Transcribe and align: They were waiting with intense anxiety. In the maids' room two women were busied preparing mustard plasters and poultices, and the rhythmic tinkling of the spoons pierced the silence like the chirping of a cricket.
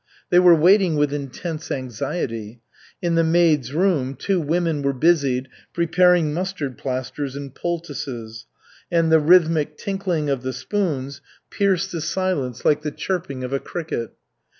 They 0.31 0.39
were 0.39 0.55
waiting 0.55 0.95
with 0.95 1.13
intense 1.13 1.69
anxiety. 1.69 2.59
In 3.03 3.13
the 3.13 3.23
maids' 3.23 3.71
room 3.71 4.15
two 4.15 4.39
women 4.41 4.81
were 4.81 4.93
busied 4.93 5.47
preparing 5.73 6.33
mustard 6.33 6.75
plasters 6.75 7.35
and 7.35 7.53
poultices, 7.53 8.47
and 8.91 9.11
the 9.11 9.19
rhythmic 9.19 9.77
tinkling 9.77 10.27
of 10.27 10.41
the 10.41 10.53
spoons 10.53 11.21
pierced 11.51 11.91
the 11.91 12.01
silence 12.01 12.65
like 12.65 12.81
the 12.81 12.89
chirping 12.89 13.43
of 13.43 13.53
a 13.53 13.59
cricket. 13.59 14.13